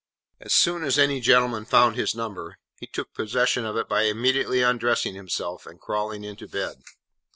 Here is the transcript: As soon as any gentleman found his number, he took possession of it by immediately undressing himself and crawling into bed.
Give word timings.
As 0.39 0.51
soon 0.51 0.83
as 0.83 0.97
any 0.97 1.21
gentleman 1.21 1.63
found 1.63 1.95
his 1.95 2.15
number, 2.15 2.57
he 2.79 2.87
took 2.87 3.13
possession 3.13 3.65
of 3.67 3.77
it 3.77 3.87
by 3.87 4.05
immediately 4.05 4.63
undressing 4.63 5.13
himself 5.13 5.67
and 5.67 5.79
crawling 5.79 6.23
into 6.23 6.47
bed. 6.47 6.81